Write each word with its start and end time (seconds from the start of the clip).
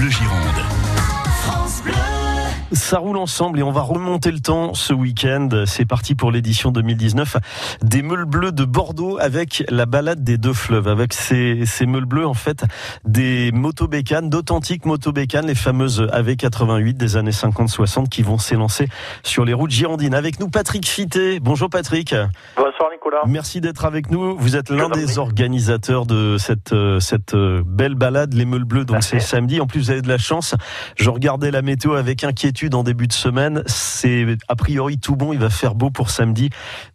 Bleu 0.00 0.08
Gironde. 0.08 0.40
Ça 2.72 2.98
roule 2.98 3.18
ensemble 3.18 3.58
et 3.58 3.62
on 3.62 3.70
va 3.70 3.82
remonter 3.82 4.30
le 4.30 4.40
temps 4.40 4.72
ce 4.72 4.94
week-end. 4.94 5.50
C'est 5.66 5.84
parti 5.84 6.14
pour 6.14 6.32
l'édition 6.32 6.70
2019 6.70 7.36
des 7.82 8.00
meules 8.00 8.24
bleues 8.24 8.52
de 8.52 8.64
Bordeaux 8.64 9.18
avec 9.18 9.62
la 9.68 9.84
balade 9.84 10.24
des 10.24 10.38
deux 10.38 10.54
fleuves. 10.54 10.88
Avec 10.88 11.12
ces, 11.12 11.66
ces 11.66 11.84
meules 11.84 12.06
bleues, 12.06 12.26
en 12.26 12.32
fait, 12.32 12.64
des 13.04 13.52
motobécanes, 13.52 14.30
d'authentiques 14.30 14.86
motobécanes, 14.86 15.46
les 15.46 15.54
fameuses 15.54 16.00
AV88 16.00 16.94
des 16.94 17.18
années 17.18 17.30
50-60 17.30 18.08
qui 18.08 18.22
vont 18.22 18.38
s'élancer 18.38 18.88
sur 19.22 19.44
les 19.44 19.52
routes 19.52 19.70
girondines. 19.70 20.14
Avec 20.14 20.40
nous, 20.40 20.48
Patrick 20.48 20.88
Fité. 20.88 21.40
Bonjour 21.40 21.68
Patrick. 21.68 22.14
Bonsoir 22.80 22.92
Nicolas. 22.94 23.20
Merci 23.26 23.60
d'être 23.60 23.84
avec 23.84 24.10
nous. 24.10 24.38
Vous 24.38 24.56
êtes 24.56 24.70
l'un 24.70 24.88
des 24.88 25.18
organisateurs 25.18 26.06
de 26.06 26.38
cette, 26.38 26.72
euh, 26.72 26.98
cette 26.98 27.34
euh, 27.34 27.62
belle 27.66 27.94
balade, 27.94 28.32
les 28.32 28.46
meules 28.46 28.64
bleues. 28.64 28.86
Donc 28.86 29.02
c'est 29.02 29.20
samedi. 29.20 29.60
En 29.60 29.66
plus, 29.66 29.80
vous 29.80 29.90
avez 29.90 30.00
de 30.00 30.08
la 30.08 30.16
chance. 30.16 30.54
Je 30.96 31.10
regardais 31.10 31.50
la 31.50 31.60
météo 31.60 31.92
avec 31.92 32.24
inquiétude 32.24 32.74
en 32.74 32.82
début 32.82 33.06
de 33.06 33.12
semaine. 33.12 33.62
C'est 33.66 34.24
a 34.48 34.56
priori 34.56 34.96
tout 34.96 35.14
bon. 35.14 35.34
Il 35.34 35.38
va 35.38 35.50
faire 35.50 35.74
beau 35.74 35.90
pour 35.90 36.08
samedi 36.08 36.48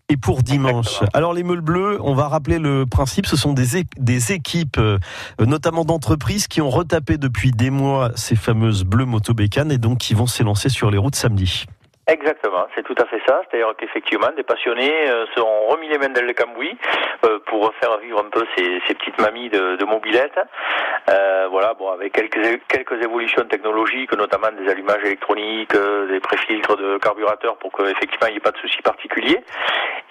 et 0.10 0.18
pour 0.18 0.42
dimanche. 0.42 1.02
Alors 1.14 1.34
les 1.36 1.44
meules 1.44 1.62
bleues, 1.62 2.00
on 2.02 2.16
va 2.16 2.30
rappeler 2.30 2.58
le 2.58 2.88
principe. 2.88 3.28
Ce 3.28 3.38
sont 3.38 3.54
des, 3.54 3.86
des 4.00 4.32
équipes, 4.32 4.80
euh, 4.80 4.98
notamment 5.40 5.86
d'entreprises, 5.86 6.48
qui 6.48 6.62
ont 6.62 6.72
retapé 6.72 7.20
depuis 7.20 7.52
des 7.52 7.70
mois 7.70 8.10
ces 8.16 8.36
fameuses 8.36 8.86
bleues 8.86 9.06
motobécanes 9.06 9.72
et 9.72 9.78
donc 9.78 10.00
qui 10.00 10.16
vont 10.16 10.26
s'élancer 10.26 10.70
sur 10.70 10.90
les 10.90 10.98
routes 10.98 11.16
samedi. 11.16 11.68
Exactement, 12.08 12.68
c'est 12.76 12.84
tout 12.84 12.94
à 13.00 13.06
fait 13.06 13.20
ça. 13.26 13.42
C'est-à-dire 13.50 13.74
qu'effectivement, 13.78 14.28
des 14.38 14.44
passionnés 14.44 15.10
euh, 15.10 15.26
se 15.34 15.40
sont 15.42 15.66
remis 15.68 15.88
les 15.88 15.98
mains 15.98 16.10
dans 16.10 16.24
le 16.24 16.34
cambouis 16.34 16.78
euh, 17.26 17.40
pour 17.48 17.74
faire 17.82 17.98
vivre 17.98 18.20
un 18.20 18.30
peu 18.30 18.46
ces, 18.56 18.80
ces 18.88 18.94
petites 18.94 19.20
mamies 19.20 19.50
de, 19.50 19.76
de 19.76 19.86
mobilettes. 19.86 20.40
Euh, 21.10 21.48
voilà, 21.50 21.74
bon, 21.74 21.90
avec 21.90 22.14
quelques 22.14 22.62
quelques 22.68 23.04
évolutions 23.04 23.44
technologiques, 23.46 24.16
notamment 24.16 24.52
des 24.52 24.70
allumages 24.70 25.04
électroniques, 25.04 25.74
euh, 25.74 26.08
des 26.08 26.20
préfiltres 26.20 26.78
de 26.78 27.00
carburateurs 27.00 27.58
pour 27.58 27.72
qu'effectivement 27.72 28.28
il 28.28 28.32
n'y 28.34 28.38
ait 28.38 28.40
pas 28.40 28.52
de 28.52 28.58
soucis 28.58 28.84
particuliers, 28.84 29.44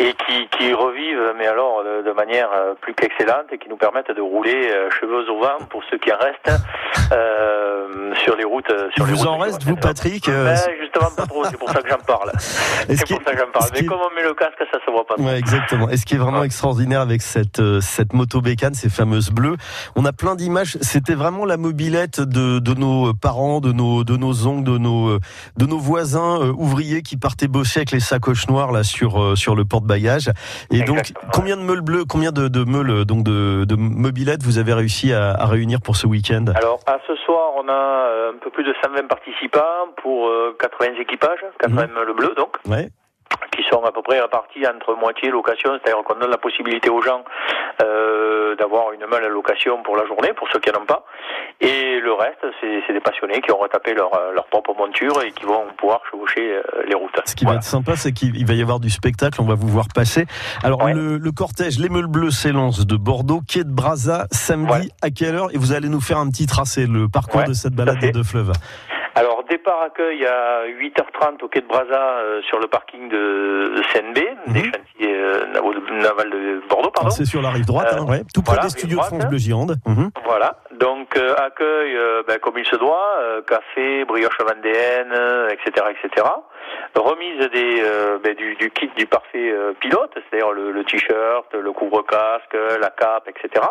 et 0.01 0.13
qui, 0.15 0.49
qui 0.49 0.73
revivent, 0.75 1.35
mais 1.37 1.47
alors 1.47 1.85
de, 1.85 2.03
de 2.03 2.13
manière 2.13 2.51
euh, 2.53 2.75
plus 2.81 2.95
qu'excellente, 2.95 3.53
et 3.53 3.59
qui 3.59 3.69
nous 3.69 3.77
permettent 3.77 4.11
de 4.11 4.21
rouler 4.21 4.69
cheveux 4.99 5.31
au 5.31 5.39
vent 5.39 5.59
pour 5.71 5.85
ceux 5.91 5.99
qui 5.99 6.13
en 6.13 6.19
restent 6.19 6.51
sur 8.25 8.37
les 8.37 8.45
routes. 8.45 8.73
Sur 8.97 9.07
Il 9.07 9.07
les 9.07 9.13
vous 9.13 9.19
routes 9.19 9.29
en 9.29 9.39
reste, 9.39 9.63
vous, 9.63 9.77
Patrick 9.77 10.29
ben, 10.29 10.57
Justement, 10.95 11.15
pas 11.17 11.27
trop. 11.27 11.45
C'est 11.45 11.59
pour 11.59 11.71
ça 11.71 11.83
que 11.83 11.89
j'en 11.89 11.99
parle. 11.99 12.33
C'est 12.39 13.09
pour 13.09 13.23
ça 13.23 13.33
que 13.33 13.39
j'en 13.39 13.51
parle. 13.51 13.71
Mais 13.75 13.85
comme 13.85 13.99
on 14.01 14.15
met 14.15 14.23
le 14.23 14.35
casque, 14.35 14.63
ça 14.71 14.79
se 14.85 14.91
voit 14.91 15.07
pas. 15.07 15.17
Ouais, 15.19 15.39
exactement. 15.39 15.89
Et 15.91 15.97
ce 15.97 16.07
qui 16.07 16.15
est 16.15 16.19
vraiment 16.19 16.43
extraordinaire 16.45 17.01
avec 17.01 17.23
cette 17.23 17.63
cette 17.81 18.13
moto 18.13 18.41
bécane, 18.41 18.75
ces 18.75 18.89
fameuses 18.89 19.31
bleues, 19.31 19.57
on 19.97 20.05
a 20.05 20.13
plein 20.13 20.35
d'images. 20.35 20.77
C'était 20.81 21.15
vraiment 21.15 21.45
la 21.45 21.57
mobilette 21.57 22.21
de, 22.21 22.59
de 22.59 22.75
nos 22.75 23.15
parents, 23.15 23.61
de 23.61 23.73
nos 23.73 24.05
de 24.05 24.17
nos 24.17 24.47
oncles, 24.47 24.65
de 24.65 24.79
nos 24.79 25.19
de 25.57 25.67
nos 25.67 25.79
voisins 25.79 26.41
euh, 26.41 26.53
ouvriers 26.53 27.03
qui 27.03 27.17
partaient 27.17 27.49
bosser 27.49 27.81
avec 27.81 27.91
les 27.93 28.01
sacoches 28.01 28.49
noires 28.49 28.73
là 28.73 28.83
sur 28.83 29.23
euh, 29.23 29.37
sur 29.37 29.55
le 29.55 29.65
porte-bagages. 29.65 30.31
Et 30.71 30.83
donc, 30.83 31.13
combien 31.33 31.57
de 31.57 31.63
meules 31.63 31.81
bleues, 31.81 32.05
combien 32.05 32.33
de, 32.33 32.49
de 32.49 32.65
meules 32.65 33.05
donc 33.05 33.25
de, 33.25 33.65
de 33.65 33.75
mobilettes 33.77 34.43
vous 34.43 34.59
avez 34.59 34.73
réussi 34.73 35.13
à, 35.13 35.31
à 35.31 35.47
réunir 35.47 35.81
pour 35.81 35.97
ce 35.97 36.07
week-end? 36.07 36.45
Alors, 36.55 36.81
à 36.87 36.99
ce 37.07 37.15
soir, 37.17 37.53
on 37.57 37.69
a 37.69 37.73
euh, 37.73 38.33
un 38.33 38.39
peu 38.39 38.51
plus 38.51 38.65
de 38.65 38.75
120 38.83 39.07
participants 39.09 39.89
pour 40.03 40.29
euh, 40.29 40.57
80 40.85 41.01
équipages, 41.01 41.41
80 41.61 41.87
Mhm. 41.87 42.03
le 42.07 42.13
bleu 42.15 42.35
donc, 42.37 42.57
Ouais. 42.69 42.89
qui 43.57 43.63
sont 43.71 43.83
à 43.85 43.93
peu 43.93 44.03
près 44.03 44.21
répartis 44.21 44.67
entre 44.67 44.95
moitié 44.95 45.31
location, 45.31 45.71
c'est-à-dire 45.83 46.03
qu'on 46.05 46.15
donne 46.19 46.31
la 46.31 46.39
possibilité 46.39 46.89
aux 46.91 47.03
gens 47.03 47.25
euh, 47.83 48.55
d'avoir 48.57 48.93
une 48.93 49.05
meule 49.07 49.25
à 49.25 49.29
location 49.29 49.83
pour 49.83 49.97
la 49.97 50.07
journée, 50.07 50.33
pour 50.37 50.47
ceux 50.53 50.61
qui 50.61 50.71
n'en 50.71 50.83
ont 50.83 50.87
pas. 50.87 51.05
Et 51.61 51.99
le 52.01 52.13
reste, 52.13 52.39
c'est 52.61 52.93
des 52.93 53.01
passionnés 53.01 53.41
qui 53.41 53.51
ont 53.51 53.59
retapé 53.59 53.95
leur, 53.95 54.11
leur 54.33 54.47
propre 54.47 54.75
monture 54.77 55.23
et 55.23 55.33
qui 55.33 55.45
vont 55.45 55.65
pouvoir 55.77 56.01
chevaucher 56.11 56.57
euh, 56.57 56.63
les 56.87 56.95
routes. 56.95 57.19
Ce 57.25 57.35
qui 57.35 57.45
Voilà. 57.45 57.59
va 57.59 57.63
être 57.63 57.69
sympa, 57.69 57.97
c'est 57.97 58.13
qu'il 58.13 58.47
va 58.47 58.55
y 58.55 58.63
avoir 58.63 58.79
du 58.79 58.91
spectacle. 58.91 59.41
On 59.41 59.45
va 59.45 59.55
vous 59.55 59.67
voir 59.69 59.87
passer. 59.93 60.27
Alors, 60.63 60.83
Ouais. 60.85 60.95
le, 60.95 61.19
le 61.19 61.33
cortège 61.33 61.79
Les 61.81 61.89
Meules 61.89 62.07
Bleues 62.07 62.31
s'élance 62.31 62.87
de 62.87 62.97
Bordeaux, 62.97 63.41
quai 63.49 63.65
de 63.65 63.73
Brazza, 63.73 64.27
samedi. 64.31 64.73
Ouais. 64.73 64.89
À 65.03 65.11
quelle 65.11 65.35
heure? 65.35 65.49
Et 65.53 65.59
vous 65.59 65.73
allez 65.73 65.89
nous 65.89 66.01
faire 66.01 66.19
un 66.19 66.29
petit 66.31 66.47
tracé, 66.47 66.87
le 66.87 67.09
parcours 67.09 67.41
Ouais, 67.41 67.47
de 67.49 67.55
cette 67.55 67.75
balade 67.75 67.99
des 67.99 68.07
fait. 68.09 68.13
deux 68.13 68.23
fleuves. 68.25 68.53
Alors, 69.45 69.49
départ 69.49 69.83
accueil 69.83 70.25
à 70.27 70.65
8h30 70.67 71.43
au 71.43 71.49
quai 71.49 71.61
de 71.61 71.67
Brazza 71.67 72.01
euh, 72.19 72.41
sur 72.43 72.59
le 72.59 72.67
parking 72.67 73.09
de 73.09 73.75
CNB, 73.93 74.15
des 74.15 74.61
Mhm. 74.63 74.65
chantiers 74.65 75.15
euh, 75.15 75.45
navals 75.93 76.31
de 76.31 76.63
Bordeaux, 76.69 76.91
pardon. 76.91 77.09
Alors, 77.09 77.13
C'est 77.13 77.25
sur 77.27 77.43
la 77.43 77.51
rive 77.51 77.67
droite, 77.67 77.93
Euh, 77.93 77.99
hein, 78.01 78.07
ouais. 78.09 78.23
tout 78.35 78.43
près 78.43 78.55
voilà, 78.55 78.63
des 78.63 78.69
studios 78.71 78.99
de 78.99 79.03
France 79.05 79.23
hein. 79.25 79.29
Bleu 79.29 79.39
Gironde. 79.39 79.77
Mhm. 79.87 80.11
Voilà. 80.25 80.57
Donc 80.73 81.17
accueil 81.17 81.97
ben, 82.27 82.39
comme 82.39 82.59
il 82.59 82.65
se 82.67 82.77
doit, 82.77 83.19
café, 83.47 84.05
brioche 84.05 84.37
vendéenne, 84.41 85.13
etc., 85.51 85.87
etc. 85.91 86.27
Remise 86.97 87.49
des 87.51 87.83
ben, 88.23 88.35
du, 88.35 88.55
du 88.57 88.71
kit 88.71 88.91
du 88.97 89.07
parfait 89.07 89.55
pilote, 89.81 90.13
c'est-à-dire 90.15 90.53
le, 90.53 90.73
le 90.73 90.85
t-shirt, 90.85 91.53
le 91.55 91.73
couvre-casque, 91.73 92.57
la 92.81 92.91
cape, 92.91 93.29
etc. 93.29 93.65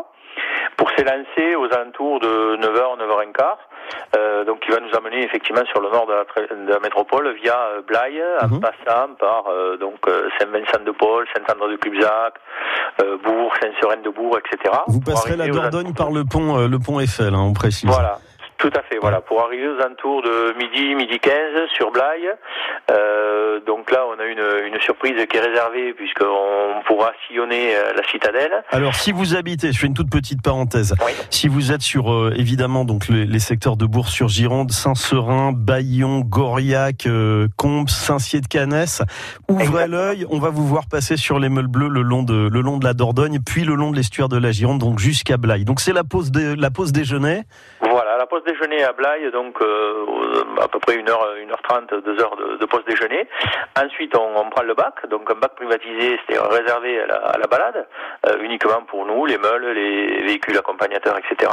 Pour 0.78 0.89
s'élancer 0.91 1.56
aux 1.56 1.72
alentours 1.73 2.19
de 2.19 2.56
9h, 2.57 2.97
9h15. 2.97 3.57
Euh, 4.16 4.44
donc 4.45 4.59
qui 4.61 4.71
va 4.71 4.79
nous 4.79 4.95
amener 4.95 5.23
effectivement 5.23 5.63
sur 5.66 5.81
le 5.81 5.89
nord 5.89 6.05
de 6.07 6.13
la, 6.13 6.66
de 6.66 6.71
la 6.71 6.79
métropole 6.79 7.33
via 7.41 7.55
euh, 7.75 7.81
Blaye, 7.85 8.21
en 8.41 8.47
Mhm. 8.47 8.59
passant 8.61 9.13
par 9.19 9.45
euh, 9.49 9.77
donc 9.77 9.97
euh, 10.07 10.29
Saint-Vincent-de-Paul, 10.39 11.25
Saint-André-de-Clubzac, 11.35 12.33
euh, 13.01 13.17
Bourg, 13.23 13.53
Saint-Seuren-de-Bourg, 13.61 14.38
etc. 14.39 14.75
Vous 14.88 14.99
passerez 15.01 15.35
la 15.35 15.47
Dordogne 15.47 15.94
par 15.94 16.11
le 16.11 16.23
pont, 16.25 16.57
euh, 16.59 16.67
le 16.67 16.79
pont 16.79 16.99
Eiffel, 16.99 17.33
hein, 17.33 17.39
on 17.41 17.53
précise. 17.53 17.89
voilà, 17.89 18.17
tout 18.63 18.72
à 18.79 18.81
fait. 18.84 18.97
Voilà, 18.97 19.19
pour 19.19 19.41
arriver 19.41 19.68
aux 19.68 19.81
alentours 19.81 20.22
de 20.22 20.57
midi, 20.57 20.96
midi 20.96 21.19
15 21.19 21.34
sur 21.75 21.91
Blaye. 21.91 22.29
Euh, 22.90 23.59
donc 23.68 23.91
là, 23.91 24.06
on 24.07 24.18
a 24.18 24.25
une, 24.25 24.74
une 24.74 24.79
surprise 24.79 25.16
qui 25.29 25.35
est 25.35 25.41
réservée 25.41 25.94
puisqu'on 25.94 26.81
pourra 26.85 27.12
sillonner 27.28 27.75
euh, 27.75 27.91
la 27.94 28.07
citadelle. 28.07 28.63
Alors, 28.69 28.96
si 28.96 29.12
vous 29.12 29.35
habitez, 29.35 29.74
je 29.74 29.79
fais 29.79 29.88
une 29.88 29.94
toute 29.94 30.09
petite 30.09 30.41
parenthèse. 30.41 30.96
Oui. 31.06 31.12
Si 31.29 31.50
vous 31.50 31.74
êtes 31.74 31.81
sur, 31.81 32.09
euh, 32.09 32.34
évidemment, 32.38 32.85
donc 32.85 33.09
les, 33.09 33.25
les 33.25 33.40
secteurs 33.40 33.75
de 33.75 33.85
Bourg-sur-Gironde, 33.85 34.72
Saint-Seurin, 34.72 35.51
Bayon, 35.53 36.22
Goriac, 36.22 37.06
euh, 37.06 37.50
Combes, 37.57 37.90
Saint-Cier-de-Canès, 37.90 39.01
ouvrez 39.50 39.90
l'œil. 39.90 40.25
On 40.30 40.40
va 40.40 40.51
vous 40.51 40.66
voir 40.66 40.88
passer 40.90 41.18
sur 41.18 41.38
les 41.38 41.50
meules 41.50 41.68
bleues 41.68 41.90
le 41.90 42.01
long 42.01 42.24
de, 42.24 42.47
le 42.50 42.62
long 42.62 42.78
de 42.78 42.85
la 42.85 42.94
Dordogne, 42.94 43.40
puis 43.45 43.66
le 43.66 43.75
long 43.75 43.91
de 43.91 43.97
l'estuaire 43.97 44.30
de 44.30 44.38
la 44.38 44.51
Gironde, 44.51 44.80
donc 44.80 45.00
jusqu'à 45.00 45.35
Blaye. 45.35 45.66
Donc 45.66 45.81
c'est 45.81 45.91
la 45.91 46.06
pause, 46.06 46.31
de, 46.31 46.56
la 46.57 46.72
pause 46.72 46.94
déjeuner. 46.94 47.41
Voilà, 47.81 48.18
la 48.18 48.25
pause 48.25 48.41
déjeuner 48.45 48.53
à 48.62 48.94
Blaye, 48.94 49.31
donc 49.31 49.62
euh, 49.62 50.06
à 50.62 50.68
peu 50.68 50.80
près 50.80 50.96
1h, 50.96 51.08
1h30, 51.08 52.02
2 52.02 52.22
heures 52.22 52.36
de, 52.36 52.58
de 52.58 52.66
pause 52.66 52.84
déjeuner. 52.86 53.28
Ensuite, 53.78 54.16
on, 54.16 54.38
on 54.38 54.50
prend 54.50 54.64
le 54.64 54.74
bac, 54.74 55.08
donc 55.09 55.30
un 55.30 55.36
bac 55.36 55.56
privatisé, 55.56 56.19
c'était 56.22 56.40
réservé 56.40 57.02
à 57.02 57.08
la, 57.08 57.16
à 57.16 57.38
la 57.38 57.47
balade, 57.47 57.88
euh, 58.28 58.38
uniquement 58.42 58.81
pour 58.88 59.06
nous, 59.06 59.25
les 59.25 59.38
meules, 59.38 59.74
les 59.74 60.22
véhicules 60.24 60.58
accompagnateurs, 60.58 61.18
etc. 61.18 61.52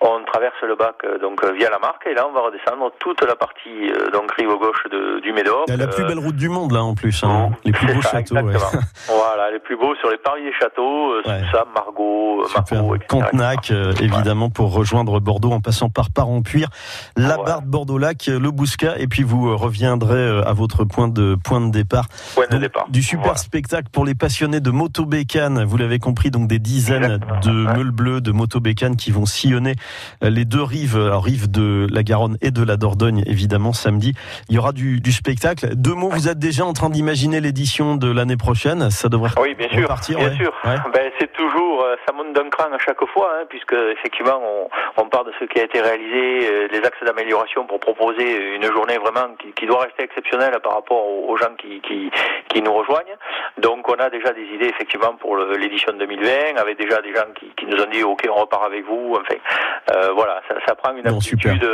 On 0.00 0.22
traverse 0.30 0.54
le 0.66 0.76
bac 0.76 0.96
euh, 1.04 1.18
donc 1.18 1.42
euh, 1.44 1.52
via 1.52 1.70
la 1.70 1.78
marque 1.78 2.06
et 2.06 2.14
là, 2.14 2.26
on 2.28 2.32
va 2.34 2.40
redescendre 2.40 2.90
toute 2.98 3.22
la 3.26 3.36
partie 3.36 3.90
euh, 3.90 4.10
donc 4.10 4.30
rive 4.32 4.48
gauche 4.48 4.84
de, 4.90 5.20
du 5.20 5.32
Médoc. 5.32 5.64
Il 5.68 5.70
y 5.70 5.74
a 5.74 5.76
la 5.78 5.86
plus 5.86 6.04
belle 6.04 6.18
route 6.18 6.36
du 6.36 6.48
monde 6.48 6.72
là 6.72 6.82
en 6.82 6.94
plus. 6.94 7.22
hein. 7.24 7.50
Les 7.64 7.72
plus 7.72 7.86
beaux 7.94 8.02
ça, 8.02 8.10
châteaux. 8.12 8.34
ouais. 8.36 8.54
voilà, 9.08 9.50
les 9.50 9.60
plus 9.60 9.76
beaux 9.76 9.94
sur 9.96 10.10
les 10.10 10.18
parvis 10.18 10.42
des 10.42 10.52
châteaux, 10.52 11.14
Ouais. 11.24 11.40
Soussam, 11.50 11.68
Margot, 11.74 12.44
Super. 12.48 12.64
Margot, 12.82 12.94
etc. 12.96 13.06
Contenac, 13.08 13.70
évidemment, 14.00 14.50
pour 14.50 14.72
rejoindre 14.74 15.20
Bordeaux 15.20 15.52
en 15.52 15.60
passant 15.60 15.88
par 15.88 16.10
Parampuire, 16.10 16.68
la. 17.16 17.36
Barde, 17.38 17.64
Bordeaux-Lac, 17.66 18.26
le 18.26 18.50
Bouscat, 18.50 18.94
et 18.98 19.06
puis 19.06 19.22
vous 19.22 19.56
reviendrez 19.56 20.40
à 20.46 20.52
votre 20.52 20.84
point 20.84 21.08
de 21.08 21.36
point 21.42 21.60
de 21.60 21.70
départ. 21.70 22.06
Point 22.34 22.46
de 22.46 22.52
Donc, 22.52 22.60
départ. 22.60 22.86
Du 22.90 23.02
super 23.02 23.22
Voilà. 23.24 23.38
spectacle 23.38 23.88
pour 23.90 24.04
les 24.04 24.14
passionnés 24.14 24.60
de 24.60 24.70
motobécane. 24.70 25.64
Vous 25.64 25.76
l'avez 25.78 25.98
compris, 25.98 26.30
donc 26.30 26.46
des 26.48 26.58
dizaines 26.58 27.04
Exactement. 27.04 27.40
de 27.40 27.50
meules 27.76 27.90
bleues, 27.90 28.20
de 28.20 28.32
motobécanes 28.32 28.96
qui 28.96 29.10
vont 29.10 29.24
sillonner 29.26 29.63
euh, 30.22 30.30
les 30.30 30.44
deux 30.44 30.62
rives, 30.62 30.96
alors 30.96 31.24
rive 31.24 31.50
de 31.50 31.86
la 31.90 32.02
Garonne 32.02 32.36
et 32.42 32.50
de 32.50 32.62
la 32.62 32.76
Dordogne, 32.76 33.22
évidemment, 33.26 33.72
samedi. 33.72 34.14
Il 34.48 34.54
y 34.54 34.58
aura 34.58 34.72
du, 34.72 35.00
du 35.00 35.12
spectacle. 35.12 35.74
Deux 35.74 35.94
mots, 35.94 36.10
vous 36.10 36.28
êtes 36.28 36.38
déjà 36.38 36.64
en 36.64 36.72
train 36.72 36.90
d'imaginer 36.90 37.40
l'édition 37.40 37.96
de 37.96 38.10
l'année 38.10 38.36
prochaine? 38.36 38.90
Ça 38.90 39.08
devrait 39.08 39.30
Oui, 39.40 39.54
bien 39.56 39.68
sûr. 39.70 39.82
repartir. 39.82 40.18
bien 40.18 40.28
ouais. 40.28 40.36
sûr. 40.36 40.52
Ouais. 40.64 40.76
Ben, 40.92 41.03
c'est 41.18 41.32
toujours, 41.32 41.82
euh, 41.82 41.96
ça 42.06 42.12
monte 42.12 42.32
d'un 42.32 42.48
cran 42.50 42.72
à 42.72 42.78
chaque 42.78 43.04
fois, 43.06 43.30
hein, 43.34 43.44
puisque 43.48 43.72
effectivement, 43.72 44.40
on, 44.42 44.68
on 45.02 45.08
part 45.08 45.24
de 45.24 45.32
ce 45.38 45.44
qui 45.44 45.60
a 45.60 45.64
été 45.64 45.80
réalisé, 45.80 46.48
euh, 46.48 46.68
les 46.70 46.78
axes 46.84 47.02
d'amélioration 47.04 47.64
pour 47.66 47.80
proposer 47.80 48.54
une 48.54 48.64
journée 48.64 48.98
vraiment 48.98 49.34
qui, 49.38 49.52
qui 49.52 49.66
doit 49.66 49.82
rester 49.82 50.04
exceptionnelle 50.04 50.58
par 50.62 50.74
rapport 50.74 51.06
aux, 51.06 51.30
aux 51.30 51.36
gens 51.36 51.54
qui, 51.58 51.80
qui, 51.80 52.10
qui 52.48 52.62
nous 52.62 52.72
rejoignent. 52.72 53.16
Donc, 53.58 53.88
on 53.88 53.94
a 53.94 54.10
déjà 54.10 54.32
des 54.32 54.44
idées 54.44 54.68
effectivement 54.68 55.14
pour 55.14 55.36
l'édition 55.36 55.92
2020, 55.92 56.56
avec 56.56 56.78
déjà 56.78 57.00
des 57.00 57.14
gens 57.14 57.30
qui, 57.38 57.48
qui 57.56 57.66
nous 57.66 57.80
ont 57.80 57.90
dit, 57.90 58.02
ok, 58.02 58.26
on 58.30 58.40
repart 58.40 58.64
avec 58.66 58.84
vous. 58.84 59.16
Enfin, 59.20 59.36
euh, 59.94 60.12
voilà, 60.14 60.42
ça, 60.48 60.56
ça 60.66 60.74
prend 60.74 60.94
une 60.96 61.08
amplitude 61.08 61.64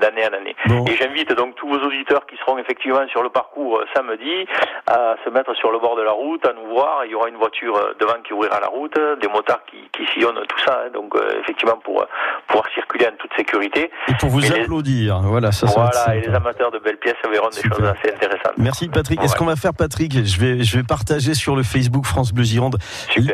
d'année 0.00 0.26
en 0.28 0.32
année. 0.34 0.56
Et 0.88 0.96
j'invite 0.96 1.32
donc 1.32 1.54
tous 1.56 1.68
vos 1.68 1.78
auditeurs 1.78 2.26
qui 2.26 2.36
seront 2.36 2.58
effectivement 2.58 3.06
sur 3.08 3.22
le 3.22 3.30
parcours 3.30 3.82
samedi 3.94 4.46
à 4.86 5.16
se 5.24 5.30
mettre 5.30 5.54
sur 5.54 5.70
le 5.70 5.78
bord 5.78 5.96
de 5.96 6.02
la 6.02 6.12
route, 6.12 6.44
à 6.46 6.52
nous 6.52 6.66
voir. 6.66 7.04
Il 7.04 7.12
y 7.12 7.14
aura 7.14 7.28
une 7.28 7.36
voiture 7.36 7.94
devant 7.98 8.20
qui 8.24 8.32
ouvrira 8.32 8.60
la 8.60 8.65
route, 8.68 8.98
des 9.20 9.28
motards 9.28 9.64
qui, 9.66 9.76
qui 9.92 10.06
sillonnent 10.12 10.40
tout 10.48 10.60
ça. 10.64 10.80
Hein. 10.84 10.90
donc 10.92 11.14
effectivement 11.40 11.78
pour 11.82 12.04
pouvoir 12.48 12.66
circuler 12.74 13.06
en 13.06 13.16
toute 13.16 13.30
sécurité. 13.36 13.90
Et 14.08 14.14
pour 14.14 14.28
vous 14.28 14.44
applaudir, 14.52 15.20
voilà. 15.22 15.52
Ça, 15.52 15.66
voilà, 15.66 16.16
et 16.16 16.20
les 16.20 16.34
amateurs 16.34 16.70
de 16.70 16.78
belles 16.78 16.98
pièces 16.98 17.14
verront 17.30 17.48
des 17.48 17.62
choses 17.62 17.84
assez 17.84 18.14
intéressantes. 18.14 18.54
Merci 18.58 18.88
Patrick. 18.88 19.22
Est-ce 19.22 19.36
qu'on 19.36 19.46
va 19.46 19.56
faire 19.56 19.74
Patrick 19.74 20.12
Je 20.12 20.40
vais 20.40 20.64
je 20.64 20.76
vais 20.76 20.82
partager 20.82 21.34
sur 21.34 21.56
le 21.56 21.62
Facebook 21.62 22.04
France 22.04 22.32
Bleu 22.32 22.44
Gironde 22.44 22.78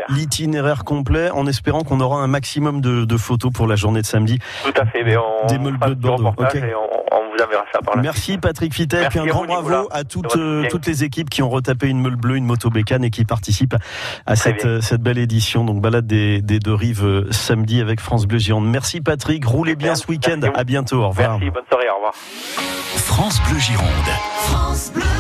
l'itinéraire 0.08 0.84
complet 0.84 1.30
en 1.30 1.46
espérant 1.46 1.82
qu'on 1.82 2.00
aura 2.00 2.18
un 2.18 2.26
maximum 2.26 2.80
de, 2.80 3.04
de, 3.04 3.16
photos 3.16 3.52
pour 3.52 3.66
la 3.66 3.76
journée 3.76 4.00
de 4.00 4.06
samedi. 4.06 4.38
Tout 4.64 4.80
à 4.80 4.86
fait. 4.86 5.02
Mais 5.04 5.16
on 5.16 5.46
des 5.46 5.58
meules 5.58 5.76
bleues 5.76 5.94
de 5.94 6.00
Bordeaux. 6.00 6.32
Et 6.54 6.74
on, 6.74 7.14
on, 7.14 7.30
vous 7.30 7.42
enverra 7.42 7.64
ça 7.72 7.80
par 7.80 7.96
la 7.96 8.02
Merci 8.02 8.38
Patrick 8.38 8.74
Fittet 8.74 9.02
et 9.02 9.18
un 9.18 9.26
grand 9.26 9.44
bravo 9.44 9.88
à 9.90 10.04
toutes, 10.04 10.36
euh, 10.36 10.66
toutes 10.70 10.86
les 10.86 11.04
équipes 11.04 11.30
qui 11.30 11.42
ont 11.42 11.50
retapé 11.50 11.88
une 11.88 12.00
meule 12.00 12.16
bleue, 12.16 12.36
une 12.36 12.44
moto 12.44 12.70
bécane 12.70 13.04
et 13.04 13.10
qui 13.10 13.24
participent 13.24 13.76
à 14.26 14.36
cette, 14.36 14.64
euh, 14.64 14.80
cette 14.80 15.02
belle 15.02 15.18
édition. 15.22 15.64
Donc 15.64 15.80
balade 15.80 16.06
des, 16.06 16.42
des 16.42 16.58
deux 16.58 16.74
rives 16.74 17.04
euh, 17.04 17.26
samedi 17.30 17.80
avec 17.80 18.00
France 18.00 18.26
Bleu 18.26 18.38
Gironde. 18.38 18.66
Merci 18.66 19.00
Patrick. 19.00 19.44
Roulez 19.44 19.76
bien 19.76 19.94
ce 19.94 20.06
week-end. 20.08 20.40
À 20.54 20.64
bientôt. 20.64 21.02
Au 21.02 21.08
revoir. 21.08 21.38
Merci. 21.38 21.50
Bonne 21.50 21.64
soirée. 21.70 21.88
Au 21.90 21.96
revoir. 21.96 22.14
France 22.14 23.40
Bleu 23.48 23.58
Gironde. 23.58 23.86
France 24.44 24.92
Bleu. 24.94 25.12